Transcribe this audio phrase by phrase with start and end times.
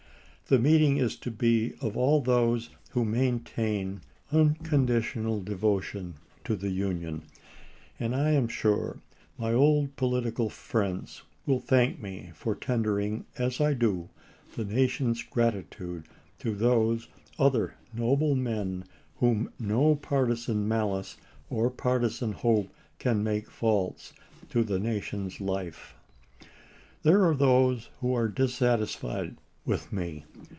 [0.47, 4.01] The meeting is to be of all those who maintain
[4.33, 7.21] uncon ditional devotion to the Union,
[7.97, 8.99] and I am sure
[9.37, 14.09] my old political friends will thank me for tendering, as I do,
[14.57, 16.05] the nation's gratitude
[16.39, 17.07] to those
[17.39, 18.83] other noble men
[19.19, 21.15] whom no partisan malice
[21.49, 22.67] or partisan hope
[22.99, 24.11] can make false
[24.49, 25.95] to the nation's life.
[27.03, 30.25] There are those who are dissatisfied with me.